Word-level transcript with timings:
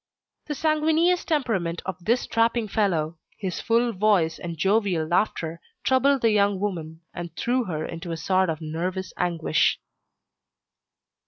The 0.47 0.55
sanguineous 0.55 1.23
temperament 1.23 1.83
of 1.85 2.03
this 2.03 2.21
strapping 2.21 2.67
fellow, 2.69 3.19
his 3.37 3.61
full 3.61 3.93
voice 3.93 4.39
and 4.39 4.57
jovial 4.57 5.05
laughter, 5.05 5.61
troubled 5.83 6.23
the 6.23 6.31
young 6.31 6.59
woman 6.59 7.01
and 7.13 7.35
threw 7.35 7.65
her 7.65 7.85
into 7.85 8.11
a 8.11 8.17
sort 8.17 8.49
of 8.49 8.61
nervous 8.61 9.13
anguish. 9.15 9.79